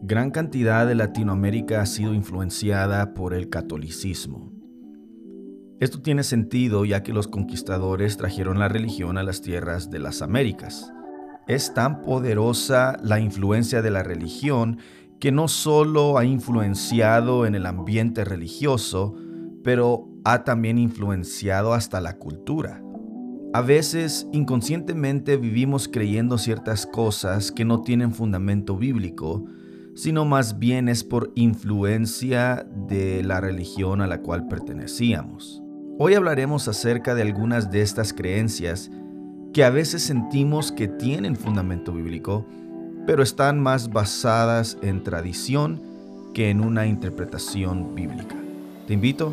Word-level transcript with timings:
Gran 0.00 0.30
cantidad 0.30 0.86
de 0.86 0.94
Latinoamérica 0.94 1.82
ha 1.82 1.86
sido 1.86 2.14
influenciada 2.14 3.14
por 3.14 3.34
el 3.34 3.48
catolicismo. 3.48 4.52
Esto 5.80 6.00
tiene 6.00 6.22
sentido 6.22 6.84
ya 6.84 7.02
que 7.02 7.12
los 7.12 7.26
conquistadores 7.26 8.16
trajeron 8.16 8.60
la 8.60 8.68
religión 8.68 9.18
a 9.18 9.24
las 9.24 9.42
tierras 9.42 9.90
de 9.90 9.98
las 9.98 10.22
Américas. 10.22 10.92
Es 11.48 11.74
tan 11.74 12.02
poderosa 12.02 12.96
la 13.02 13.18
influencia 13.18 13.82
de 13.82 13.90
la 13.90 14.04
religión 14.04 14.78
que 15.18 15.32
no 15.32 15.48
solo 15.48 16.16
ha 16.16 16.24
influenciado 16.24 17.44
en 17.44 17.56
el 17.56 17.66
ambiente 17.66 18.24
religioso, 18.24 19.16
pero 19.64 20.08
ha 20.24 20.44
también 20.44 20.78
influenciado 20.78 21.74
hasta 21.74 22.00
la 22.00 22.18
cultura. 22.18 22.82
A 23.52 23.62
veces 23.62 24.28
inconscientemente 24.32 25.36
vivimos 25.36 25.88
creyendo 25.88 26.38
ciertas 26.38 26.86
cosas 26.86 27.50
que 27.50 27.64
no 27.64 27.82
tienen 27.82 28.12
fundamento 28.12 28.76
bíblico, 28.76 29.44
sino 29.98 30.24
más 30.24 30.60
bien 30.60 30.88
es 30.88 31.02
por 31.02 31.32
influencia 31.34 32.64
de 32.86 33.24
la 33.24 33.40
religión 33.40 34.00
a 34.00 34.06
la 34.06 34.20
cual 34.20 34.46
pertenecíamos. 34.46 35.60
Hoy 35.98 36.14
hablaremos 36.14 36.68
acerca 36.68 37.16
de 37.16 37.22
algunas 37.22 37.72
de 37.72 37.82
estas 37.82 38.12
creencias 38.12 38.92
que 39.52 39.64
a 39.64 39.70
veces 39.70 40.02
sentimos 40.02 40.70
que 40.70 40.86
tienen 40.86 41.34
fundamento 41.34 41.92
bíblico, 41.92 42.46
pero 43.08 43.24
están 43.24 43.58
más 43.58 43.90
basadas 43.90 44.78
en 44.82 45.02
tradición 45.02 45.82
que 46.32 46.50
en 46.50 46.60
una 46.60 46.86
interpretación 46.86 47.96
bíblica. 47.96 48.36
Te 48.86 48.94
invito 48.94 49.32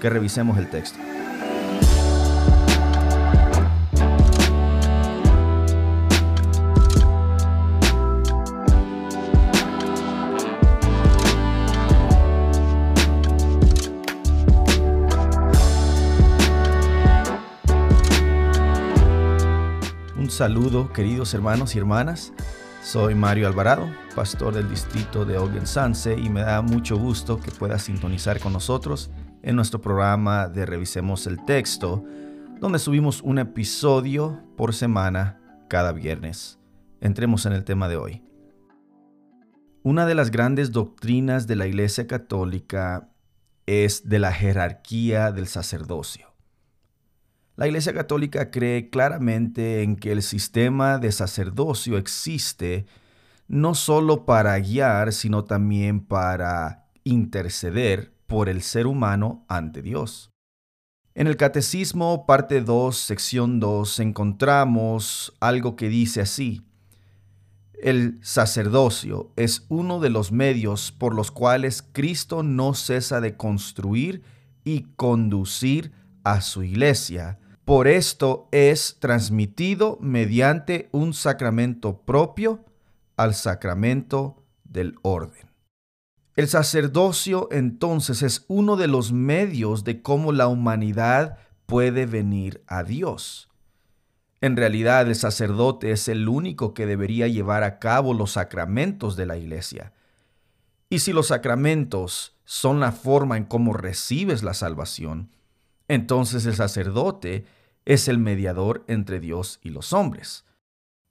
que 0.00 0.08
revisemos 0.08 0.56
el 0.56 0.70
texto. 0.70 1.00
Saludo, 20.36 20.92
queridos 20.92 21.32
hermanos 21.32 21.74
y 21.74 21.78
hermanas. 21.78 22.34
Soy 22.82 23.14
Mario 23.14 23.46
Alvarado, 23.46 23.88
pastor 24.14 24.52
del 24.52 24.68
distrito 24.68 25.24
de 25.24 25.38
Ogen 25.38 25.66
Sanse, 25.66 26.12
y 26.12 26.28
me 26.28 26.42
da 26.42 26.60
mucho 26.60 26.98
gusto 26.98 27.40
que 27.40 27.50
puedas 27.50 27.84
sintonizar 27.84 28.38
con 28.38 28.52
nosotros 28.52 29.10
en 29.42 29.56
nuestro 29.56 29.80
programa 29.80 30.46
de 30.48 30.66
Revisemos 30.66 31.26
el 31.26 31.42
Texto, 31.46 32.04
donde 32.60 32.78
subimos 32.78 33.22
un 33.22 33.38
episodio 33.38 34.38
por 34.58 34.74
semana 34.74 35.40
cada 35.68 35.92
viernes. 35.92 36.58
Entremos 37.00 37.46
en 37.46 37.54
el 37.54 37.64
tema 37.64 37.88
de 37.88 37.96
hoy. 37.96 38.22
Una 39.82 40.04
de 40.04 40.14
las 40.14 40.30
grandes 40.30 40.70
doctrinas 40.70 41.46
de 41.46 41.56
la 41.56 41.66
Iglesia 41.66 42.06
Católica 42.06 43.08
es 43.64 44.06
de 44.06 44.18
la 44.18 44.32
jerarquía 44.32 45.32
del 45.32 45.46
sacerdocio. 45.46 46.35
La 47.56 47.66
Iglesia 47.66 47.94
Católica 47.94 48.50
cree 48.50 48.90
claramente 48.90 49.82
en 49.82 49.96
que 49.96 50.12
el 50.12 50.22
sistema 50.22 50.98
de 50.98 51.10
sacerdocio 51.10 51.96
existe 51.96 52.84
no 53.48 53.74
solo 53.74 54.26
para 54.26 54.58
guiar, 54.58 55.14
sino 55.14 55.44
también 55.44 56.00
para 56.00 56.88
interceder 57.02 58.12
por 58.26 58.50
el 58.50 58.60
ser 58.60 58.86
humano 58.86 59.46
ante 59.48 59.80
Dios. 59.80 60.30
En 61.14 61.28
el 61.28 61.38
Catecismo, 61.38 62.26
parte 62.26 62.60
2, 62.60 62.94
sección 62.94 63.58
2, 63.58 64.00
encontramos 64.00 65.34
algo 65.40 65.76
que 65.76 65.88
dice 65.88 66.20
así. 66.20 66.62
El 67.80 68.18
sacerdocio 68.20 69.32
es 69.36 69.64
uno 69.70 69.98
de 70.00 70.10
los 70.10 70.30
medios 70.30 70.92
por 70.92 71.14
los 71.14 71.30
cuales 71.30 71.82
Cristo 71.82 72.42
no 72.42 72.74
cesa 72.74 73.22
de 73.22 73.34
construir 73.34 74.22
y 74.62 74.82
conducir 74.96 75.92
a 76.22 76.42
su 76.42 76.62
iglesia, 76.64 77.38
por 77.66 77.88
esto 77.88 78.48
es 78.52 78.96
transmitido 79.00 79.98
mediante 80.00 80.88
un 80.92 81.12
sacramento 81.12 82.00
propio 82.02 82.64
al 83.16 83.34
sacramento 83.34 84.44
del 84.62 84.94
orden. 85.02 85.50
El 86.36 86.46
sacerdocio 86.46 87.48
entonces 87.50 88.22
es 88.22 88.44
uno 88.46 88.76
de 88.76 88.86
los 88.86 89.10
medios 89.10 89.82
de 89.82 90.00
cómo 90.00 90.30
la 90.30 90.46
humanidad 90.46 91.38
puede 91.66 92.06
venir 92.06 92.62
a 92.68 92.84
Dios. 92.84 93.48
En 94.40 94.56
realidad 94.56 95.08
el 95.08 95.16
sacerdote 95.16 95.90
es 95.90 96.06
el 96.06 96.28
único 96.28 96.72
que 96.72 96.86
debería 96.86 97.26
llevar 97.26 97.64
a 97.64 97.80
cabo 97.80 98.14
los 98.14 98.30
sacramentos 98.30 99.16
de 99.16 99.26
la 99.26 99.38
iglesia. 99.38 99.92
Y 100.88 101.00
si 101.00 101.12
los 101.12 101.26
sacramentos 101.26 102.36
son 102.44 102.78
la 102.78 102.92
forma 102.92 103.36
en 103.36 103.44
cómo 103.44 103.72
recibes 103.72 104.44
la 104.44 104.54
salvación, 104.54 105.30
entonces 105.88 106.46
el 106.46 106.54
sacerdote 106.54 107.44
es 107.86 108.08
el 108.08 108.18
mediador 108.18 108.84
entre 108.88 109.20
Dios 109.20 109.60
y 109.62 109.70
los 109.70 109.92
hombres. 109.94 110.44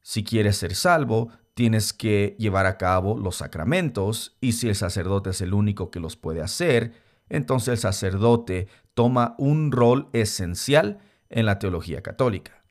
Si 0.02 0.24
quieres 0.24 0.58
ser 0.58 0.76
salvo, 0.76 1.30
tienes 1.56 1.94
que 1.94 2.36
llevar 2.38 2.66
a 2.68 2.78
cabo 2.78 3.18
los 3.18 3.38
sacramentos 3.38 4.38
y 4.42 4.52
si 4.52 4.68
el 4.68 4.76
sacerdote 4.76 5.32
es 5.32 5.42
el 5.42 5.54
único 5.54 5.90
que 5.90 6.02
los 6.02 6.18
puede 6.18 6.42
hacer, 6.42 6.94
entonces 7.30 7.70
el 7.70 7.78
sacerdote 7.78 8.68
toma 8.94 9.36
un 9.40 9.72
rol 9.72 10.10
esencial 10.14 11.00
en 11.30 11.46
la 11.46 11.58
teología 11.58 12.04
católica. 12.04 12.64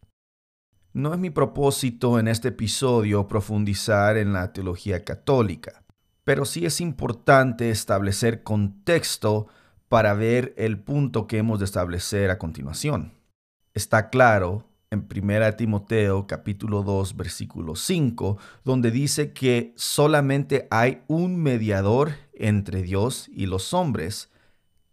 No 0.92 1.12
es 1.12 1.18
mi 1.18 1.30
propósito 1.30 2.20
en 2.20 2.28
este 2.28 2.48
episodio 2.48 3.26
profundizar 3.26 4.16
en 4.16 4.32
la 4.34 4.52
teología 4.52 5.02
católica, 5.02 5.82
pero 6.22 6.44
sí 6.44 6.66
es 6.66 6.80
importante 6.80 7.70
establecer 7.70 8.42
contexto 8.42 9.48
para 9.88 10.14
ver 10.14 10.54
el 10.56 10.78
punto 10.78 11.26
que 11.26 11.38
hemos 11.38 11.58
de 11.58 11.64
establecer 11.64 12.30
a 12.30 12.38
continuación 12.38 13.13
está 13.74 14.08
claro 14.08 14.68
en 14.90 15.08
1 15.12 15.56
Timoteo 15.56 16.28
capítulo 16.28 16.84
2 16.84 17.16
versículo 17.16 17.74
5, 17.74 18.38
donde 18.64 18.92
dice 18.92 19.32
que 19.32 19.72
solamente 19.76 20.68
hay 20.70 21.02
un 21.08 21.36
mediador 21.36 22.12
entre 22.32 22.82
Dios 22.82 23.28
y 23.34 23.46
los 23.46 23.74
hombres, 23.74 24.30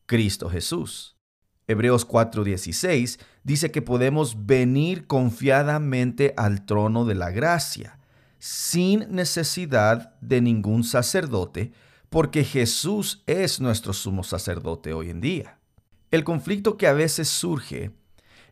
Cristo 0.07 0.49
Jesús. 0.49 1.15
Hebreos 1.67 2.07
4:16 2.07 3.19
dice 3.43 3.71
que 3.71 3.83
podemos 3.83 4.47
venir 4.47 5.05
confiadamente 5.05 6.33
al 6.35 6.65
trono 6.65 7.05
de 7.05 7.15
la 7.15 7.29
gracia, 7.29 7.99
sin 8.39 9.05
necesidad 9.15 10.15
de 10.21 10.41
ningún 10.41 10.83
sacerdote, 10.83 11.71
porque 12.09 12.43
Jesús 12.43 13.23
es 13.27 13.61
nuestro 13.61 13.93
sumo 13.93 14.23
sacerdote 14.23 14.93
hoy 14.93 15.11
en 15.11 15.21
día. 15.21 15.59
El 16.09 16.23
conflicto 16.23 16.75
que 16.75 16.87
a 16.87 16.93
veces 16.93 17.29
surge 17.29 17.91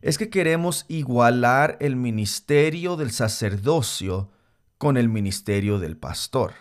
es 0.02 0.16
que 0.16 0.30
queremos 0.30 0.86
igualar 0.88 1.76
el 1.80 1.96
ministerio 1.96 2.96
del 2.96 3.10
sacerdocio 3.10 4.30
con 4.78 4.96
el 4.96 5.08
ministerio 5.08 5.78
del 5.78 5.96
pastor. 5.96 6.54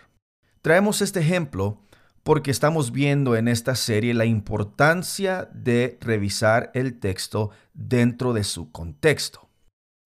Traemos 0.62 1.02
este 1.02 1.22
ejemplo 1.22 1.82
porque 2.24 2.52
estamos 2.52 2.92
viendo 2.92 3.38
en 3.38 3.48
esta 3.48 3.76
serie 3.76 4.14
la 4.14 4.26
importancia 4.26 5.50
de 5.54 5.98
revisar 6.02 6.70
el 6.74 7.00
texto 7.00 7.52
dentro 7.74 8.34
de 8.34 8.44
su 8.44 8.72
contexto. 8.72 9.48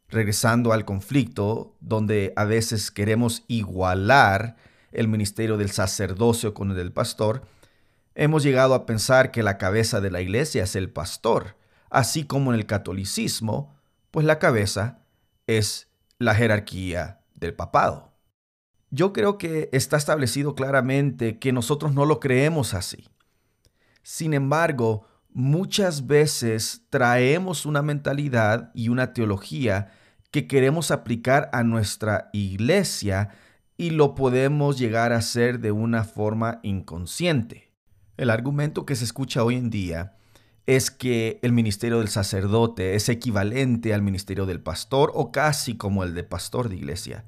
Regresando 0.09 0.73
al 0.73 0.85
conflicto, 0.85 1.75
donde 1.79 2.33
a 2.35 2.45
veces 2.45 2.91
queremos 2.91 3.43
igualar 3.47 4.57
el 4.91 5.07
ministerio 5.07 5.57
del 5.57 5.71
sacerdocio 5.71 6.53
con 6.53 6.69
el 6.69 6.77
del 6.77 6.91
pastor, 6.91 7.47
hemos 8.13 8.43
llegado 8.43 8.75
a 8.75 8.85
pensar 8.85 9.31
que 9.31 9.41
la 9.41 9.57
cabeza 9.57 10.01
de 10.01 10.11
la 10.11 10.21
iglesia 10.21 10.65
es 10.65 10.75
el 10.75 10.91
pastor 10.91 11.55
así 11.93 12.25
como 12.25 12.53
en 12.53 12.59
el 12.59 12.65
catolicismo, 12.65 13.73
pues 14.11 14.25
la 14.25 14.39
cabeza 14.39 14.99
es 15.47 15.89
la 16.19 16.35
jerarquía 16.35 17.21
del 17.35 17.53
papado. 17.53 18.13
Yo 18.89 19.13
creo 19.13 19.37
que 19.37 19.69
está 19.71 19.97
establecido 19.97 20.55
claramente 20.55 21.39
que 21.39 21.51
nosotros 21.51 21.93
no 21.93 22.05
lo 22.05 22.19
creemos 22.19 22.73
así. 22.73 23.07
Sin 24.01 24.33
embargo, 24.33 25.07
muchas 25.31 26.05
veces 26.07 26.83
traemos 26.89 27.65
una 27.65 27.81
mentalidad 27.81 28.71
y 28.73 28.89
una 28.89 29.13
teología 29.13 29.91
que 30.31 30.47
queremos 30.47 30.91
aplicar 30.91 31.49
a 31.53 31.63
nuestra 31.63 32.29
iglesia 32.33 33.29
y 33.77 33.91
lo 33.91 34.15
podemos 34.15 34.77
llegar 34.77 35.13
a 35.13 35.17
hacer 35.17 35.59
de 35.59 35.71
una 35.71 36.03
forma 36.03 36.59
inconsciente. 36.63 37.71
El 38.17 38.29
argumento 38.29 38.85
que 38.85 38.95
se 38.95 39.05
escucha 39.05 39.43
hoy 39.43 39.55
en 39.55 39.69
día 39.69 40.17
es 40.65 40.91
que 40.91 41.39
el 41.41 41.51
ministerio 41.51 41.99
del 41.99 42.07
sacerdote 42.07 42.95
es 42.95 43.09
equivalente 43.09 43.93
al 43.93 44.01
ministerio 44.01 44.45
del 44.45 44.61
pastor 44.61 45.11
o 45.13 45.31
casi 45.31 45.75
como 45.75 46.03
el 46.03 46.13
de 46.13 46.23
pastor 46.23 46.69
de 46.69 46.75
iglesia. 46.75 47.25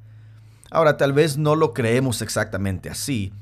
Ahora, 0.71 0.97
tal 0.97 1.13
vez 1.13 1.37
no 1.37 1.55
lo 1.55 1.73
creemos 1.73 2.21
exactamente 2.21 2.89
así, 2.89 3.33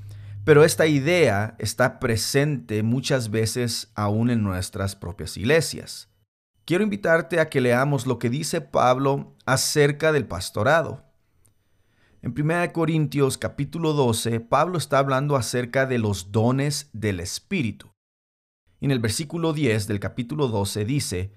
pero 0.43 0.63
esta 0.63 0.87
idea 0.87 1.55
está 1.59 1.99
presente 1.99 2.83
muchas 2.83 3.29
veces 3.29 3.91
aún 3.95 4.29
en 4.29 4.43
nuestras 4.43 4.95
propias 4.95 5.37
iglesias. 5.37 6.09
Quiero 6.65 6.83
invitarte 6.83 7.39
a 7.39 7.49
que 7.49 7.61
leamos 7.61 8.07
lo 8.07 8.19
que 8.19 8.29
dice 8.29 8.61
Pablo 8.61 9.35
acerca 9.45 10.11
del 10.11 10.25
pastorado. 10.25 11.03
En 12.21 12.33
1 12.37 12.71
Corintios 12.73 13.37
capítulo 13.37 13.93
12, 13.93 14.39
Pablo 14.39 14.77
está 14.77 14.99
hablando 14.99 15.35
acerca 15.35 15.85
de 15.85 15.99
los 15.99 16.31
dones 16.31 16.89
del 16.93 17.19
Espíritu. 17.19 17.92
En 18.83 18.91
el 18.91 18.99
versículo 18.99 19.53
10 19.53 19.87
del 19.87 20.01
capítulo 20.01 20.49
12 20.49 20.83
dice, 20.83 21.31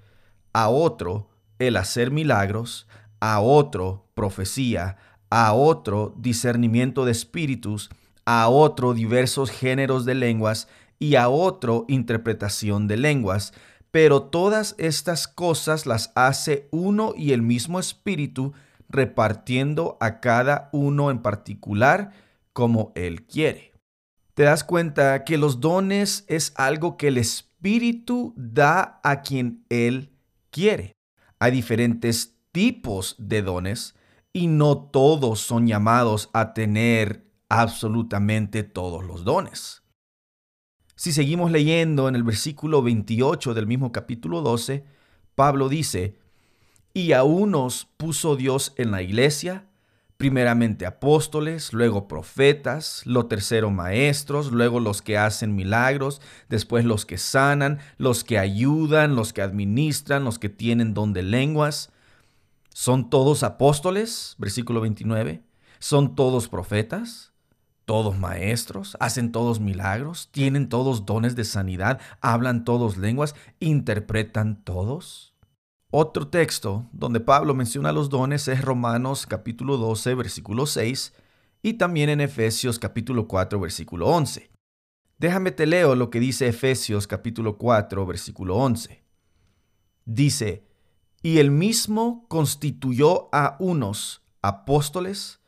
a 0.52 0.69
otro 0.69 1.31
el 1.60 1.76
hacer 1.76 2.10
milagros, 2.10 2.88
a 3.20 3.38
otro 3.38 4.08
profecía, 4.14 4.96
a 5.31 5.52
otro 5.52 6.12
discernimiento 6.19 7.04
de 7.04 7.12
espíritus, 7.12 7.88
a 8.25 8.48
otro 8.48 8.94
diversos 8.94 9.52
géneros 9.52 10.04
de 10.04 10.16
lenguas 10.16 10.66
y 10.98 11.14
a 11.14 11.28
otro 11.28 11.84
interpretación 11.87 12.88
de 12.88 12.96
lenguas. 12.96 13.52
Pero 13.92 14.25
todas 14.25 14.75
estas 14.76 15.28
cosas 15.28 15.87
las 15.87 16.10
hace 16.16 16.66
uno 16.72 17.14
y 17.16 17.31
el 17.31 17.42
mismo 17.42 17.78
espíritu, 17.78 18.54
repartiendo 18.88 19.96
a 20.00 20.19
cada 20.19 20.69
uno 20.72 21.12
en 21.12 21.20
particular 21.20 22.10
como 22.52 22.90
Él 22.96 23.25
quiere. 23.25 23.75
Te 24.36 24.42
das 24.42 24.64
cuenta 24.64 25.24
que 25.24 25.38
los 25.38 25.60
dones 25.60 26.26
es 26.28 26.52
algo 26.56 26.98
que 26.98 27.08
el 27.08 27.16
Espíritu 27.16 28.34
da 28.36 29.00
a 29.02 29.22
quien 29.22 29.64
Él 29.70 30.12
quiere. 30.50 30.92
Hay 31.38 31.52
diferentes 31.52 32.36
tipos 32.52 33.16
de 33.18 33.40
dones 33.40 33.94
y 34.34 34.48
no 34.48 34.76
todos 34.76 35.40
son 35.40 35.66
llamados 35.66 36.28
a 36.34 36.52
tener 36.52 37.32
absolutamente 37.48 38.62
todos 38.62 39.02
los 39.02 39.24
dones. 39.24 39.82
Si 40.96 41.12
seguimos 41.12 41.50
leyendo 41.50 42.06
en 42.06 42.14
el 42.14 42.22
versículo 42.22 42.82
28 42.82 43.54
del 43.54 43.66
mismo 43.66 43.90
capítulo 43.90 44.42
12, 44.42 44.84
Pablo 45.34 45.70
dice, 45.70 46.18
y 46.92 47.12
a 47.12 47.24
unos 47.24 47.88
puso 47.96 48.36
Dios 48.36 48.74
en 48.76 48.90
la 48.90 49.00
iglesia, 49.00 49.66
primeramente 50.16 50.86
apóstoles, 50.86 51.72
luego 51.72 52.08
profetas, 52.08 53.02
lo 53.04 53.26
tercero 53.26 53.70
maestros, 53.70 54.50
luego 54.50 54.80
los 54.80 55.02
que 55.02 55.18
hacen 55.18 55.54
milagros, 55.54 56.22
después 56.48 56.84
los 56.84 57.04
que 57.04 57.18
sanan, 57.18 57.78
los 57.98 58.24
que 58.24 58.38
ayudan, 58.38 59.14
los 59.14 59.32
que 59.32 59.42
administran, 59.42 60.24
los 60.24 60.38
que 60.38 60.48
tienen 60.48 60.94
don 60.94 61.12
de 61.12 61.22
lenguas. 61.22 61.92
¿Son 62.70 63.10
todos 63.10 63.42
apóstoles? 63.42 64.34
Versículo 64.38 64.80
29. 64.80 65.42
¿Son 65.78 66.14
todos 66.14 66.48
profetas? 66.48 67.32
¿Todos 67.84 68.18
maestros? 68.18 68.96
¿Hacen 68.98 69.30
todos 69.32 69.60
milagros? 69.60 70.30
¿Tienen 70.32 70.68
todos 70.68 71.06
dones 71.06 71.36
de 71.36 71.44
sanidad? 71.44 72.00
¿Hablan 72.20 72.64
todos 72.64 72.96
lenguas? 72.96 73.34
¿Interpretan 73.60 74.64
todos? 74.64 75.35
Otro 75.90 76.26
texto 76.26 76.88
donde 76.92 77.20
Pablo 77.20 77.54
menciona 77.54 77.92
los 77.92 78.10
dones 78.10 78.48
es 78.48 78.60
Romanos 78.60 79.24
capítulo 79.24 79.76
12, 79.76 80.16
versículo 80.16 80.66
6 80.66 81.12
y 81.62 81.74
también 81.74 82.08
en 82.08 82.20
Efesios 82.20 82.80
capítulo 82.80 83.28
4, 83.28 83.60
versículo 83.60 84.08
11. 84.08 84.50
Déjame 85.18 85.52
te 85.52 85.64
leo 85.64 85.94
lo 85.94 86.10
que 86.10 86.18
dice 86.18 86.48
Efesios 86.48 87.06
capítulo 87.06 87.56
4, 87.56 88.04
versículo 88.04 88.56
11. 88.56 89.04
Dice, 90.04 90.66
y 91.22 91.38
el 91.38 91.52
mismo 91.52 92.26
constituyó 92.28 93.28
a 93.32 93.56
unos 93.60 94.22
apóstoles, 94.42 95.40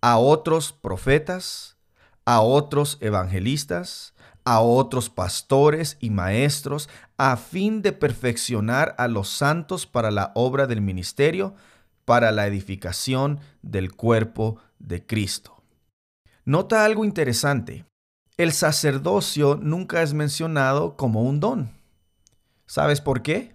a 0.00 0.16
otros 0.18 0.72
profetas, 0.72 1.76
a 2.24 2.40
otros 2.40 2.98
evangelistas, 3.00 4.14
a 4.44 4.60
otros 4.60 5.10
pastores 5.10 5.96
y 6.00 6.10
maestros, 6.10 6.88
a 7.16 7.36
fin 7.36 7.82
de 7.82 7.92
perfeccionar 7.92 8.94
a 8.98 9.08
los 9.08 9.28
santos 9.28 9.86
para 9.86 10.10
la 10.10 10.32
obra 10.34 10.66
del 10.66 10.80
ministerio, 10.80 11.54
para 12.04 12.32
la 12.32 12.46
edificación 12.46 13.40
del 13.62 13.92
cuerpo 13.92 14.58
de 14.78 15.06
Cristo. 15.06 15.62
Nota 16.44 16.84
algo 16.84 17.04
interesante. 17.04 17.84
El 18.36 18.52
sacerdocio 18.52 19.56
nunca 19.62 20.02
es 20.02 20.14
mencionado 20.14 20.96
como 20.96 21.22
un 21.22 21.38
don. 21.38 21.70
¿Sabes 22.66 23.00
por 23.00 23.22
qué? 23.22 23.54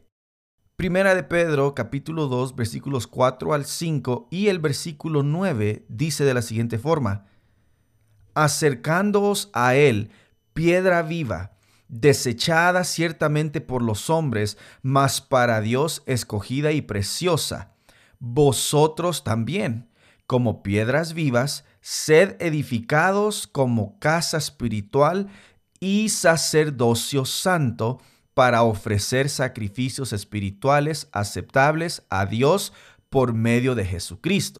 Primera 0.77 1.15
de 1.15 1.23
Pedro, 1.23 1.73
capítulo 1.73 2.27
2, 2.27 2.55
versículos 2.55 3.07
4 3.07 3.53
al 3.53 3.65
5 3.65 4.27
y 4.29 4.47
el 4.47 4.59
versículo 4.59 5.23
9 5.23 5.85
dice 5.89 6.23
de 6.23 6.35
la 6.35 6.43
siguiente 6.43 6.77
forma, 6.77 7.25
acercándoos 8.35 9.49
a 9.53 9.73
Él, 9.73 10.11
piedra 10.57 11.03
viva, 11.03 11.51
desechada 11.87 12.83
ciertamente 12.83 13.61
por 13.61 13.83
los 13.83 14.09
hombres, 14.09 14.57
mas 14.81 15.21
para 15.21 15.61
Dios 15.61 16.01
escogida 16.07 16.71
y 16.71 16.81
preciosa. 16.81 17.75
Vosotros 18.17 19.23
también, 19.23 19.87
como 20.25 20.63
piedras 20.63 21.13
vivas, 21.13 21.63
sed 21.79 22.37
edificados 22.39 23.45
como 23.45 23.99
casa 23.99 24.37
espiritual 24.39 25.27
y 25.79 26.09
sacerdocio 26.09 27.23
santo 27.25 28.01
para 28.33 28.63
ofrecer 28.63 29.29
sacrificios 29.29 30.11
espirituales 30.11 31.07
aceptables 31.11 32.01
a 32.09 32.25
Dios 32.25 32.73
por 33.11 33.33
medio 33.33 33.75
de 33.75 33.85
Jesucristo. 33.85 34.57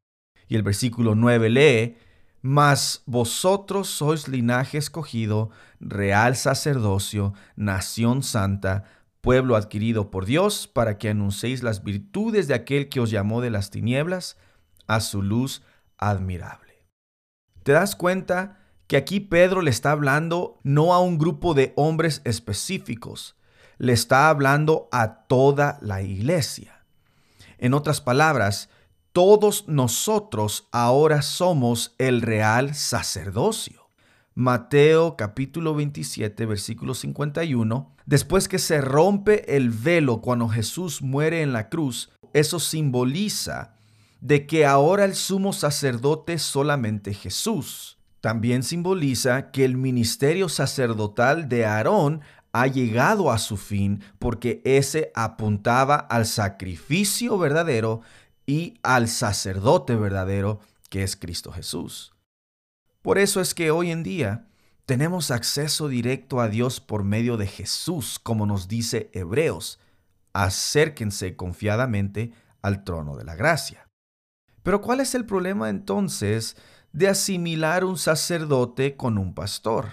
Y 0.47 0.57
el 0.57 0.61
versículo 0.61 1.15
9 1.15 1.49
lee, 1.49 1.97
mas 2.41 3.03
vosotros 3.05 3.89
sois 3.89 4.27
linaje 4.27 4.77
escogido, 4.77 5.49
real 5.79 6.35
sacerdocio, 6.35 7.33
nación 7.55 8.23
santa, 8.23 8.83
pueblo 9.21 9.55
adquirido 9.55 10.11
por 10.11 10.25
Dios, 10.25 10.67
para 10.67 10.97
que 10.97 11.09
anunciéis 11.09 11.63
las 11.63 11.83
virtudes 11.83 12.47
de 12.47 12.53
aquel 12.53 12.89
que 12.89 12.99
os 12.99 13.09
llamó 13.09 13.41
de 13.41 13.49
las 13.49 13.69
tinieblas 13.69 14.37
a 14.87 14.99
su 14.99 15.21
luz 15.21 15.63
admirable. 15.97 16.85
¿Te 17.63 17.73
das 17.73 17.95
cuenta 17.95 18.59
que 18.87 18.95
aquí 18.95 19.19
Pedro 19.19 19.61
le 19.61 19.69
está 19.69 19.91
hablando 19.91 20.59
no 20.63 20.93
a 20.93 21.01
un 21.01 21.17
grupo 21.17 21.53
de 21.53 21.73
hombres 21.75 22.21
específicos, 22.23 23.35
le 23.77 23.93
está 23.93 24.29
hablando 24.29 24.87
a 24.91 25.25
toda 25.27 25.77
la 25.81 26.01
iglesia? 26.01 26.85
En 27.57 27.73
otras 27.73 27.99
palabras, 27.99 28.69
todos 29.17 29.67
nosotros 29.67 30.67
ahora 30.71 31.23
somos 31.23 31.95
el 31.97 32.21
real 32.21 32.75
sacerdocio. 32.75 33.89
Mateo 34.35 35.15
capítulo 35.17 35.73
27 35.73 36.45
versículo 36.45 36.93
51, 36.93 37.95
después 38.05 38.47
que 38.47 38.59
se 38.59 38.79
rompe 38.79 39.55
el 39.57 39.71
velo 39.71 40.21
cuando 40.21 40.47
Jesús 40.47 41.01
muere 41.01 41.41
en 41.41 41.51
la 41.51 41.67
cruz, 41.67 42.11
eso 42.33 42.59
simboliza 42.59 43.73
de 44.21 44.45
que 44.45 44.67
ahora 44.67 45.03
el 45.03 45.15
sumo 45.15 45.51
sacerdote 45.51 46.33
es 46.33 46.43
solamente 46.43 47.15
Jesús. 47.15 47.97
También 48.21 48.61
simboliza 48.61 49.49
que 49.49 49.65
el 49.65 49.77
ministerio 49.77 50.47
sacerdotal 50.47 51.49
de 51.49 51.65
Aarón 51.65 52.21
ha 52.51 52.68
llegado 52.68 53.31
a 53.31 53.39
su 53.39 53.57
fin 53.57 54.03
porque 54.19 54.61
ese 54.63 55.11
apuntaba 55.15 55.95
al 55.95 56.27
sacrificio 56.27 57.39
verdadero 57.39 58.01
y 58.47 58.80
al 58.81 59.09
sacerdote 59.09 59.95
verdadero 59.95 60.61
que 60.89 61.04
es 61.04 61.18
Cristo 61.18 61.51
Jesús. 61.51 62.16
Por 63.01 63.19
eso 63.19 63.42
es 63.42 63.54
que 63.54 63.69
hoy 63.69 63.92
en 63.92 64.04
día 64.04 64.47
tenemos 64.85 65.31
acceso 65.31 65.89
directo 65.89 66.39
a 66.39 66.47
Dios 66.47 66.80
por 66.80 67.04
medio 67.04 67.35
de 67.35 67.45
Jesús, 67.45 68.19
como 68.19 68.45
nos 68.45 68.69
dice 68.69 69.11
Hebreos. 69.13 69.80
Acérquense 70.31 71.35
confiadamente 71.35 72.31
al 72.61 72.85
trono 72.85 73.18
de 73.18 73.25
la 73.25 73.35
gracia. 73.35 73.89
Pero 74.63 74.81
¿cuál 74.81 75.01
es 75.01 75.13
el 75.13 75.25
problema 75.25 75.69
entonces 75.69 76.56
de 76.94 77.09
asimilar 77.09 77.83
un 77.83 77.97
sacerdote 77.97 78.95
con 78.95 79.18
un 79.18 79.33
pastor? 79.33 79.92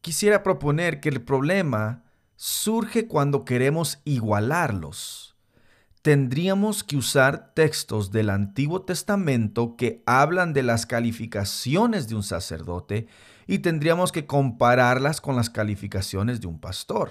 Quisiera 0.00 0.42
proponer 0.42 1.00
que 1.00 1.10
el 1.10 1.22
problema 1.22 2.04
surge 2.36 3.06
cuando 3.06 3.44
queremos 3.44 4.00
igualarlos 4.04 5.31
tendríamos 6.02 6.82
que 6.82 6.96
usar 6.96 7.54
textos 7.54 8.10
del 8.10 8.28
Antiguo 8.28 8.82
Testamento 8.82 9.76
que 9.76 10.02
hablan 10.04 10.52
de 10.52 10.64
las 10.64 10.84
calificaciones 10.84 12.08
de 12.08 12.16
un 12.16 12.24
sacerdote 12.24 13.06
y 13.46 13.60
tendríamos 13.60 14.10
que 14.10 14.26
compararlas 14.26 15.20
con 15.20 15.36
las 15.36 15.48
calificaciones 15.48 16.40
de 16.40 16.48
un 16.48 16.58
pastor. 16.58 17.10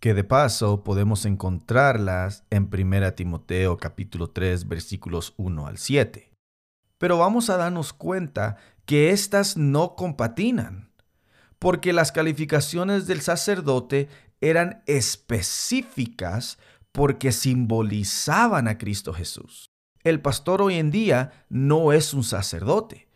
Que 0.00 0.14
de 0.14 0.24
paso 0.24 0.82
podemos 0.82 1.24
encontrarlas 1.24 2.44
en 2.50 2.68
1 2.72 3.14
Timoteo 3.14 3.76
capítulo 3.76 4.30
3 4.30 4.66
versículos 4.66 5.34
1 5.36 5.66
al 5.68 5.78
7. 5.78 6.32
Pero 6.98 7.18
vamos 7.18 7.48
a 7.48 7.56
darnos 7.56 7.92
cuenta 7.92 8.56
que 8.84 9.10
éstas 9.10 9.56
no 9.56 9.94
compatinan, 9.94 10.90
porque 11.60 11.92
las 11.92 12.10
calificaciones 12.10 13.06
del 13.06 13.20
sacerdote 13.20 14.08
eran 14.40 14.82
específicas 14.86 16.58
porque 16.92 17.32
simbolizaban 17.32 18.68
a 18.68 18.78
Cristo 18.78 19.12
Jesús. 19.12 19.70
El 20.04 20.20
pastor 20.20 20.62
hoy 20.62 20.76
en 20.76 20.90
día 20.90 21.44
no 21.48 21.92
es 21.92 22.12
un 22.12 22.24
sacerdote. 22.24 23.08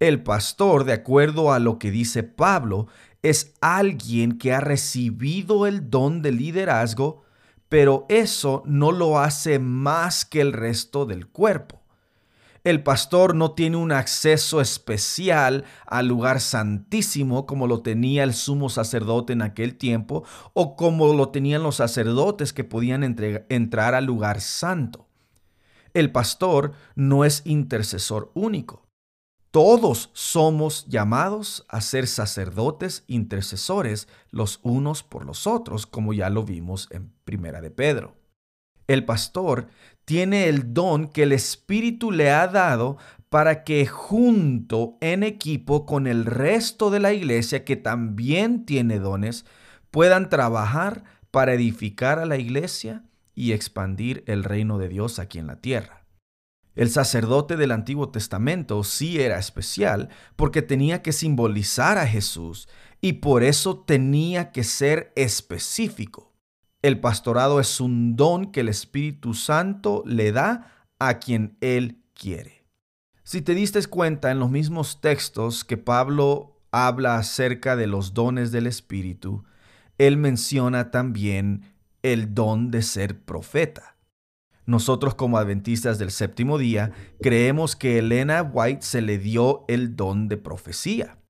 El 0.00 0.22
pastor, 0.22 0.84
de 0.84 0.94
acuerdo 0.94 1.52
a 1.52 1.58
lo 1.58 1.78
que 1.78 1.90
dice 1.90 2.22
Pablo, 2.24 2.88
es 3.22 3.54
alguien 3.60 4.38
que 4.38 4.52
ha 4.52 4.60
recibido 4.60 5.66
el 5.66 5.90
don 5.90 6.22
de 6.22 6.32
liderazgo, 6.32 7.22
pero 7.68 8.06
eso 8.08 8.62
no 8.66 8.90
lo 8.90 9.20
hace 9.20 9.58
más 9.58 10.24
que 10.24 10.40
el 10.40 10.52
resto 10.52 11.06
del 11.06 11.28
cuerpo. 11.28 11.81
El 12.64 12.84
pastor 12.84 13.34
no 13.34 13.52
tiene 13.52 13.76
un 13.76 13.90
acceso 13.90 14.60
especial 14.60 15.64
al 15.84 16.06
lugar 16.06 16.40
santísimo 16.40 17.44
como 17.44 17.66
lo 17.66 17.82
tenía 17.82 18.22
el 18.22 18.34
sumo 18.34 18.68
sacerdote 18.68 19.32
en 19.32 19.42
aquel 19.42 19.76
tiempo 19.76 20.22
o 20.52 20.76
como 20.76 21.12
lo 21.12 21.30
tenían 21.30 21.64
los 21.64 21.76
sacerdotes 21.76 22.52
que 22.52 22.62
podían 22.62 23.02
entrar 23.48 23.94
al 23.96 24.04
lugar 24.04 24.40
santo. 24.40 25.08
El 25.92 26.12
pastor 26.12 26.72
no 26.94 27.24
es 27.24 27.42
intercesor 27.44 28.30
único. 28.34 28.86
Todos 29.50 30.10
somos 30.14 30.86
llamados 30.86 31.66
a 31.68 31.80
ser 31.80 32.06
sacerdotes 32.06 33.04
intercesores 33.08 34.08
los 34.30 34.60
unos 34.62 35.02
por 35.02 35.26
los 35.26 35.46
otros, 35.46 35.84
como 35.84 36.14
ya 36.14 36.30
lo 36.30 36.44
vimos 36.44 36.88
en 36.90 37.12
Primera 37.24 37.60
de 37.60 37.70
Pedro. 37.70 38.21
El 38.86 39.04
pastor 39.04 39.68
tiene 40.04 40.48
el 40.48 40.74
don 40.74 41.08
que 41.08 41.22
el 41.22 41.32
Espíritu 41.32 42.10
le 42.10 42.30
ha 42.30 42.48
dado 42.48 42.98
para 43.28 43.64
que 43.64 43.86
junto 43.86 44.98
en 45.00 45.22
equipo 45.22 45.86
con 45.86 46.06
el 46.06 46.26
resto 46.26 46.90
de 46.90 47.00
la 47.00 47.12
iglesia 47.12 47.64
que 47.64 47.76
también 47.76 48.66
tiene 48.66 48.98
dones, 48.98 49.46
puedan 49.90 50.28
trabajar 50.28 51.04
para 51.30 51.54
edificar 51.54 52.18
a 52.18 52.26
la 52.26 52.36
iglesia 52.36 53.04
y 53.34 53.52
expandir 53.52 54.22
el 54.26 54.44
reino 54.44 54.78
de 54.78 54.88
Dios 54.88 55.18
aquí 55.18 55.38
en 55.38 55.46
la 55.46 55.56
tierra. 55.56 56.04
El 56.74 56.90
sacerdote 56.90 57.56
del 57.56 57.70
Antiguo 57.70 58.10
Testamento 58.10 58.82
sí 58.84 59.20
era 59.20 59.38
especial 59.38 60.08
porque 60.36 60.62
tenía 60.62 61.02
que 61.02 61.12
simbolizar 61.12 61.98
a 61.98 62.06
Jesús 62.06 62.68
y 63.00 63.14
por 63.14 63.42
eso 63.42 63.78
tenía 63.78 64.52
que 64.52 64.64
ser 64.64 65.12
específico. 65.16 66.31
El 66.82 66.98
pastorado 66.98 67.60
es 67.60 67.80
un 67.80 68.16
don 68.16 68.50
que 68.50 68.60
el 68.60 68.68
Espíritu 68.68 69.34
Santo 69.34 70.02
le 70.04 70.32
da 70.32 70.88
a 70.98 71.20
quien 71.20 71.56
Él 71.60 72.02
quiere. 72.12 72.66
Si 73.22 73.40
te 73.40 73.54
diste 73.54 73.80
cuenta 73.86 74.32
en 74.32 74.40
los 74.40 74.50
mismos 74.50 75.00
textos 75.00 75.64
que 75.64 75.76
Pablo 75.76 76.60
habla 76.72 77.16
acerca 77.16 77.76
de 77.76 77.86
los 77.86 78.14
dones 78.14 78.50
del 78.50 78.66
Espíritu, 78.66 79.44
él 79.96 80.16
menciona 80.16 80.90
también 80.90 81.72
el 82.02 82.34
don 82.34 82.72
de 82.72 82.82
ser 82.82 83.20
profeta. 83.20 83.96
Nosotros 84.66 85.14
como 85.14 85.38
adventistas 85.38 86.00
del 86.00 86.10
séptimo 86.10 86.58
día 86.58 86.92
creemos 87.20 87.76
que 87.76 87.98
Elena 87.98 88.42
White 88.42 88.82
se 88.82 89.02
le 89.02 89.18
dio 89.18 89.64
el 89.68 89.94
don 89.94 90.26
de 90.28 90.36
profecía. 90.36 91.21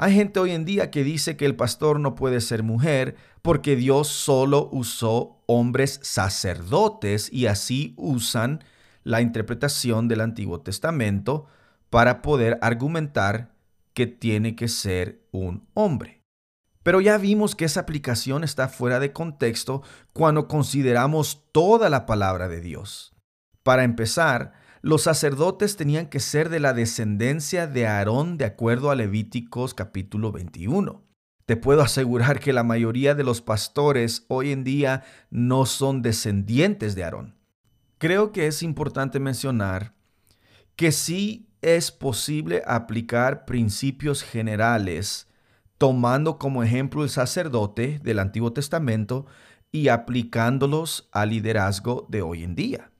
Hay 0.00 0.14
gente 0.14 0.38
hoy 0.38 0.52
en 0.52 0.64
día 0.64 0.92
que 0.92 1.02
dice 1.02 1.36
que 1.36 1.44
el 1.44 1.56
pastor 1.56 1.98
no 1.98 2.14
puede 2.14 2.40
ser 2.40 2.62
mujer 2.62 3.16
porque 3.42 3.74
Dios 3.74 4.06
solo 4.06 4.68
usó 4.70 5.42
hombres 5.46 5.98
sacerdotes 6.04 7.32
y 7.32 7.46
así 7.46 7.94
usan 7.96 8.62
la 9.02 9.22
interpretación 9.22 10.06
del 10.06 10.20
Antiguo 10.20 10.60
Testamento 10.60 11.46
para 11.90 12.22
poder 12.22 12.60
argumentar 12.62 13.50
que 13.92 14.06
tiene 14.06 14.54
que 14.54 14.68
ser 14.68 15.26
un 15.32 15.66
hombre. 15.74 16.22
Pero 16.84 17.00
ya 17.00 17.18
vimos 17.18 17.56
que 17.56 17.64
esa 17.64 17.80
aplicación 17.80 18.44
está 18.44 18.68
fuera 18.68 19.00
de 19.00 19.12
contexto 19.12 19.82
cuando 20.12 20.46
consideramos 20.46 21.42
toda 21.50 21.90
la 21.90 22.06
palabra 22.06 22.46
de 22.46 22.60
Dios. 22.60 23.16
Para 23.64 23.82
empezar, 23.82 24.52
los 24.80 25.02
sacerdotes 25.02 25.76
tenían 25.76 26.06
que 26.06 26.20
ser 26.20 26.48
de 26.48 26.60
la 26.60 26.72
descendencia 26.72 27.66
de 27.66 27.86
Aarón 27.86 28.38
de 28.38 28.44
acuerdo 28.44 28.90
a 28.90 28.94
Levíticos 28.94 29.74
capítulo 29.74 30.30
21. 30.32 31.02
Te 31.46 31.56
puedo 31.56 31.82
asegurar 31.82 32.40
que 32.40 32.52
la 32.52 32.62
mayoría 32.62 33.14
de 33.14 33.24
los 33.24 33.40
pastores 33.40 34.24
hoy 34.28 34.52
en 34.52 34.64
día 34.64 35.02
no 35.30 35.66
son 35.66 36.02
descendientes 36.02 36.94
de 36.94 37.04
Aarón. 37.04 37.34
Creo 37.98 38.30
que 38.30 38.46
es 38.46 38.62
importante 38.62 39.18
mencionar 39.18 39.94
que 40.76 40.92
sí 40.92 41.48
es 41.60 41.90
posible 41.90 42.62
aplicar 42.66 43.44
principios 43.44 44.22
generales 44.22 45.26
tomando 45.78 46.38
como 46.38 46.62
ejemplo 46.62 47.02
el 47.02 47.10
sacerdote 47.10 48.00
del 48.02 48.18
Antiguo 48.18 48.52
Testamento 48.52 49.26
y 49.72 49.88
aplicándolos 49.88 51.08
al 51.12 51.30
liderazgo 51.30 52.06
de 52.08 52.22
hoy 52.22 52.44
en 52.44 52.54
día. 52.54 52.90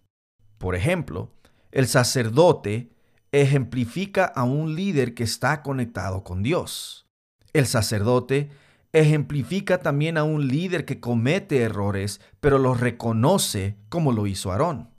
Por 0.59 0.75
ejemplo, 0.75 1.33
el 1.73 1.87
sacerdote 1.87 2.91
ejemplifica 3.33 4.25
a 4.25 4.45
un 4.45 4.75
líder 4.75 5.15
que 5.15 5.25
está 5.25 5.63
conectado 5.63 6.25
con 6.25 6.43
Dios. 6.43 7.07
El 7.53 7.67
sacerdote 7.67 8.51
ejemplifica 8.93 9.79
también 9.79 10.17
a 10.17 10.25
un 10.25 10.49
líder 10.49 10.85
que 10.85 11.01
comete 11.01 11.59
errores, 11.59 12.21
pero 12.41 12.59
los 12.59 12.81
reconoce 12.81 13.77
como 13.89 14.13
lo 14.13 14.27
hizo 14.27 14.51
Aarón. 14.51 14.91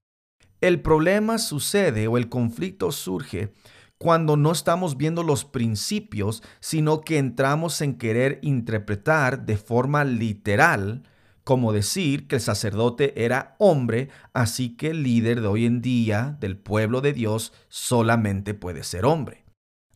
El 0.61 0.81
problema 0.81 1.38
sucede 1.38 2.07
o 2.07 2.17
el 2.17 2.29
conflicto 2.29 2.91
surge 2.91 3.53
cuando 3.97 4.38
no 4.38 4.51
estamos 4.51 4.95
viendo 4.95 5.23
los 5.23 5.43
principios, 5.43 6.43
sino 6.59 7.01
que 7.01 7.17
entramos 7.17 7.81
en 7.81 7.97
querer 7.97 8.39
interpretar 8.41 9.45
de 9.45 9.57
forma 9.57 10.03
literal 10.03 11.03
como 11.50 11.74
decir 11.74 12.27
que 12.27 12.36
el 12.36 12.41
sacerdote 12.41 13.25
era 13.25 13.56
hombre, 13.58 14.10
así 14.36 14.77
que 14.77 14.91
el 14.91 15.01
líder 15.01 15.41
de 15.41 15.48
hoy 15.48 15.65
en 15.65 15.82
día 15.82 16.38
del 16.39 16.58
pueblo 16.58 17.01
de 17.01 17.12
Dios 17.12 17.53
solamente 17.70 18.53
puede 18.53 18.84
ser 18.84 19.03
hombre. 19.03 19.46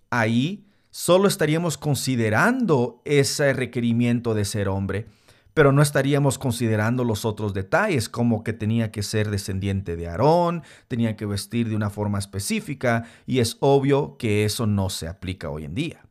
Ahí 0.10 0.65
solo 0.89 1.27
estaríamos 1.27 1.77
considerando 1.77 3.03
ese 3.05 3.53
requerimiento 3.53 4.33
de 4.33 4.45
ser 4.45 4.67
hombre, 4.67 5.05
pero 5.53 5.72
no 5.72 5.83
estaríamos 5.83 6.39
considerando 6.39 7.03
los 7.03 7.24
otros 7.24 7.53
detalles, 7.53 8.10
como 8.10 8.43
que 8.43 8.53
tenía 8.53 8.91
que 8.91 9.03
ser 9.03 9.29
descendiente 9.29 9.95
de 9.95 10.07
Aarón, 10.07 10.63
tenía 10.88 11.15
que 11.15 11.27
vestir 11.27 11.69
de 11.69 11.75
una 11.75 11.91
forma 11.91 12.17
específica, 12.17 13.03
y 13.27 13.38
es 13.38 13.57
obvio 13.60 14.17
que 14.17 14.43
eso 14.43 14.65
no 14.65 14.89
se 14.89 15.07
aplica 15.07 15.51
hoy 15.51 15.65
en 15.65 15.75
día. 15.75 16.03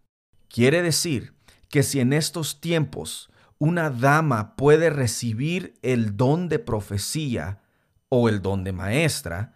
Quiere 0.47 0.83
decir 0.83 1.35
que 1.69 1.83
si 1.83 1.99
en 1.99 2.13
estos 2.13 2.61
tiempos 2.61 3.29
una 3.63 3.91
dama 3.91 4.57
puede 4.57 4.91
recibir 4.91 5.75
el 5.83 6.17
don 6.17 6.49
de 6.49 6.59
profecía 6.59 7.61
o 8.09 8.29
el 8.29 8.43
don 8.43 8.65
de 8.65 8.73
maestra, 8.73 9.55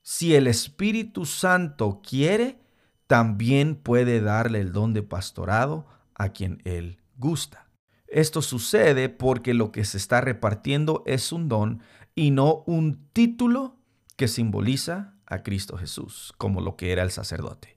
si 0.00 0.36
el 0.36 0.46
Espíritu 0.46 1.26
Santo 1.26 2.02
quiere, 2.08 2.60
también 3.08 3.74
puede 3.74 4.20
darle 4.20 4.60
el 4.60 4.70
don 4.70 4.94
de 4.94 5.02
pastorado 5.02 5.88
a 6.14 6.28
quien 6.28 6.62
él 6.62 7.00
gusta. 7.16 7.68
Esto 8.06 8.42
sucede 8.42 9.08
porque 9.08 9.54
lo 9.54 9.72
que 9.72 9.84
se 9.84 9.96
está 9.96 10.20
repartiendo 10.20 11.02
es 11.04 11.32
un 11.32 11.48
don 11.48 11.82
y 12.14 12.30
no 12.30 12.62
un 12.68 13.08
título 13.12 13.76
que 14.16 14.28
simboliza 14.28 15.16
a 15.26 15.42
Cristo 15.42 15.76
Jesús, 15.76 16.32
como 16.38 16.60
lo 16.60 16.76
que 16.76 16.92
era 16.92 17.02
el 17.02 17.10
sacerdote. 17.10 17.76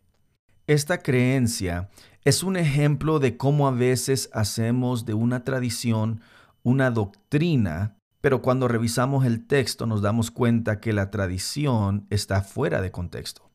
Esta 0.68 0.98
creencia 0.98 1.90
es 2.24 2.42
un 2.42 2.58
ejemplo 2.58 3.20
de 3.20 3.38
cómo 3.38 3.68
a 3.68 3.72
veces 3.72 4.30
hacemos 4.34 5.06
de 5.06 5.14
una 5.14 5.44
tradición 5.44 6.22
una 6.64 6.90
doctrina, 6.90 7.96
pero 8.22 8.42
cuando 8.42 8.68
revisamos 8.68 9.24
el 9.26 9.46
texto 9.46 9.86
nos 9.86 10.02
damos 10.02 10.32
cuenta 10.32 10.80
que 10.80 10.92
la 10.92 11.12
tradición 11.12 12.08
está 12.10 12.42
fuera 12.42 12.82
de 12.82 12.92
contexto. 12.92 13.48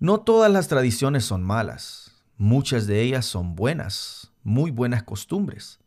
No 0.00 0.20
todas 0.20 0.50
las 0.50 0.68
tradiciones 0.68 1.26
son 1.26 1.42
malas, 1.42 2.24
muchas 2.38 2.86
de 2.86 3.02
ellas 3.02 3.26
son 3.26 3.54
buenas, 3.54 4.32
muy 4.42 4.70
buenas 4.70 5.02
costumbres. 5.02 5.78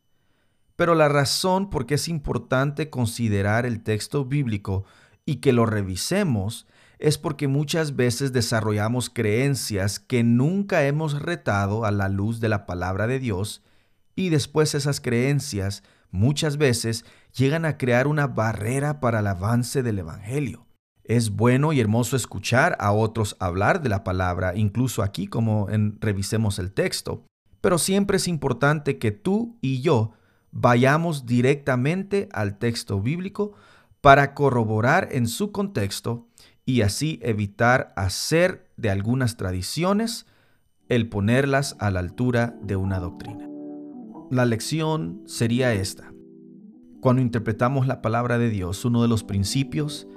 Pero 0.75 0.93
la 0.93 1.09
razón 1.09 1.71
por 1.71 1.87
qué 1.87 1.95
es 1.95 2.07
importante 2.07 2.91
considerar 2.91 3.65
el 3.65 3.81
texto 3.81 4.23
bíblico 4.23 4.85
y 5.25 5.37
que 5.37 5.51
lo 5.51 5.65
revisemos 5.65 6.67
es 6.99 7.17
porque 7.17 7.47
muchas 7.47 7.95
veces 7.95 8.33
desarrollamos 8.33 9.09
creencias 9.09 9.99
que 9.99 10.23
nunca 10.23 10.85
hemos 10.85 11.21
retado 11.21 11.85
a 11.85 11.91
la 11.91 12.09
luz 12.09 12.39
de 12.39 12.49
la 12.49 12.65
palabra 12.65 13.07
de 13.07 13.19
Dios 13.19 13.63
y 14.15 14.29
después 14.29 14.73
esas 14.73 14.99
creencias 14.99 15.83
muchas 16.09 16.57
veces 16.57 17.05
llegan 17.35 17.65
a 17.65 17.77
crear 17.77 18.07
una 18.07 18.27
barrera 18.27 18.99
para 18.99 19.19
el 19.19 19.27
avance 19.27 19.83
del 19.83 19.99
Evangelio. 19.99 20.65
Es 21.03 21.29
bueno 21.29 21.71
y 21.71 21.79
hermoso 21.79 22.15
escuchar 22.15 22.75
a 22.79 22.91
otros 22.91 23.37
hablar 23.39 23.81
de 23.81 23.89
la 23.89 24.03
palabra, 24.03 24.55
incluso 24.55 25.03
aquí 25.03 25.27
como 25.27 25.69
en 25.69 26.01
revisemos 26.01 26.59
el 26.59 26.73
texto, 26.73 27.23
pero 27.61 27.77
siempre 27.77 28.17
es 28.17 28.27
importante 28.27 28.97
que 28.97 29.11
tú 29.11 29.57
y 29.61 29.81
yo 29.81 30.13
vayamos 30.51 31.25
directamente 31.25 32.27
al 32.31 32.57
texto 32.57 32.99
bíblico 32.99 33.53
para 34.01 34.33
corroborar 34.33 35.09
en 35.11 35.27
su 35.27 35.51
contexto 35.51 36.26
y 36.67 36.81
así 36.81 37.17
evitar 37.23 37.93
hacer 37.95 38.69
de 38.75 38.89
algunas 38.89 39.37
tradiciones 39.37 40.27
el 40.89 41.07
ponerlas 41.07 41.77
a 41.79 41.89
la 41.91 42.01
altura 42.01 42.57
de 42.61 42.75
una 42.75 42.99
doctrina. 42.99 43.49
La 44.29 44.45
lección 44.45 45.21
sería 45.25 45.73
esta. 45.73 46.11
Cuando 46.99 47.21
interpretamos 47.21 47.87
la 47.87 48.01
palabra 48.01 48.37
de 48.37 48.49
Dios, 48.49 48.83
uno 48.83 49.01
de 49.01 49.07
los 49.07 49.23
principios 49.23 50.09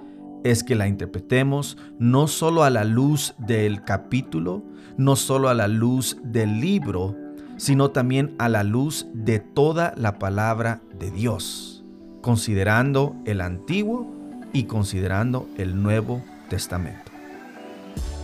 es 0.42 0.64
que 0.64 0.75
la 0.75 0.88
interpretemos 0.88 1.78
no 2.00 2.26
solo 2.26 2.64
a 2.64 2.71
la 2.71 2.83
luz 2.83 3.37
del 3.38 3.85
capítulo, 3.85 4.64
no 4.97 5.14
solo 5.14 5.50
a 5.50 5.54
la 5.54 5.69
luz 5.69 6.19
del 6.25 6.61
libro, 6.61 7.16
sino 7.59 7.92
también 7.92 8.35
a 8.38 8.49
la 8.49 8.64
luz 8.64 9.07
de 9.14 9.38
toda 9.38 9.95
la 9.97 10.19
palabra 10.19 10.83
de 10.99 11.12
Dios, 11.12 11.85
considerando 12.23 13.14
el 13.25 13.40
antiguo 13.40 14.12
y 14.52 14.64
considerando 14.64 15.49
el 15.57 15.80
nuevo 15.80 16.21
Testamento. 16.50 17.11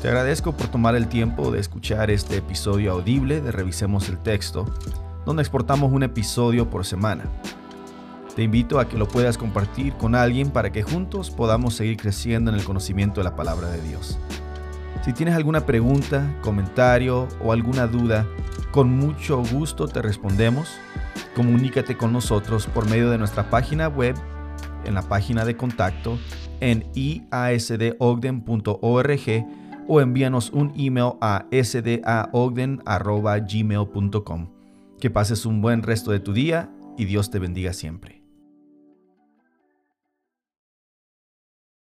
Te 0.02 0.08
agradezco 0.08 0.52
por 0.52 0.68
tomar 0.68 0.94
el 0.94 1.08
tiempo 1.08 1.50
de 1.50 1.60
escuchar 1.60 2.10
este 2.10 2.36
episodio 2.36 2.92
audible 2.92 3.40
de 3.40 3.50
Revisemos 3.50 4.10
el 4.10 4.18
Texto, 4.18 4.66
donde 5.24 5.42
exportamos 5.42 5.90
un 5.90 6.02
episodio 6.02 6.68
por 6.68 6.84
semana. 6.84 7.24
Te 8.34 8.42
invito 8.42 8.78
a 8.78 8.88
que 8.88 8.98
lo 8.98 9.08
puedas 9.08 9.38
compartir 9.38 9.94
con 9.94 10.14
alguien 10.14 10.50
para 10.50 10.70
que 10.70 10.82
juntos 10.82 11.30
podamos 11.30 11.74
seguir 11.74 11.96
creciendo 11.96 12.50
en 12.50 12.58
el 12.58 12.64
conocimiento 12.64 13.20
de 13.20 13.24
la 13.24 13.36
palabra 13.36 13.70
de 13.70 13.80
Dios. 13.80 14.18
Si 15.02 15.14
tienes 15.14 15.34
alguna 15.34 15.64
pregunta, 15.64 16.36
comentario 16.42 17.28
o 17.42 17.52
alguna 17.52 17.86
duda, 17.86 18.26
con 18.72 18.90
mucho 18.90 19.42
gusto 19.42 19.88
te 19.88 20.02
respondemos. 20.02 20.68
Comunícate 21.34 21.96
con 21.96 22.12
nosotros 22.12 22.66
por 22.66 22.90
medio 22.90 23.08
de 23.10 23.18
nuestra 23.18 23.48
página 23.48 23.88
web, 23.88 24.16
en 24.84 24.94
la 24.94 25.02
página 25.02 25.44
de 25.44 25.56
contacto, 25.56 26.18
en 26.60 26.84
iasdogden.org 26.94 29.46
o 29.88 30.00
envíanos 30.00 30.50
un 30.50 30.72
email 30.76 31.12
a 31.20 31.46
sdaogden.gmail.com. 31.52 34.46
Que 34.98 35.10
pases 35.10 35.46
un 35.46 35.60
buen 35.60 35.82
resto 35.82 36.10
de 36.10 36.18
tu 36.20 36.32
día 36.32 36.70
y 36.96 37.04
Dios 37.04 37.30
te 37.30 37.38
bendiga 37.38 37.72
siempre. 37.72 38.15